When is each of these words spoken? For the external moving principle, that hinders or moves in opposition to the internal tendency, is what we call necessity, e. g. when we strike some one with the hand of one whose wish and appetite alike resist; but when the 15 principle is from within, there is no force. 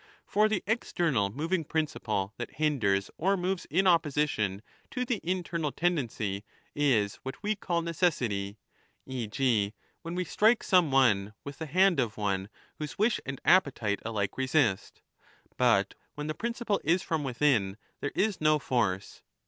For 0.25 0.49
the 0.49 0.63
external 0.65 1.29
moving 1.29 1.63
principle, 1.63 2.33
that 2.37 2.55
hinders 2.55 3.11
or 3.17 3.37
moves 3.37 3.65
in 3.65 3.85
opposition 3.85 4.63
to 4.89 5.05
the 5.05 5.19
internal 5.23 5.71
tendency, 5.71 6.43
is 6.73 7.17
what 7.17 7.43
we 7.43 7.55
call 7.55 7.83
necessity, 7.83 8.57
e. 9.05 9.27
g. 9.27 9.75
when 10.01 10.15
we 10.15 10.25
strike 10.25 10.63
some 10.63 10.89
one 10.89 11.35
with 11.43 11.59
the 11.59 11.67
hand 11.67 11.99
of 11.99 12.17
one 12.17 12.49
whose 12.79 12.97
wish 12.97 13.19
and 13.27 13.39
appetite 13.45 13.99
alike 14.03 14.37
resist; 14.39 15.03
but 15.55 15.93
when 16.15 16.25
the 16.25 16.33
15 16.33 16.37
principle 16.39 16.81
is 16.83 17.03
from 17.03 17.23
within, 17.23 17.77
there 17.99 18.11
is 18.15 18.41
no 18.41 18.57
force. 18.57 19.21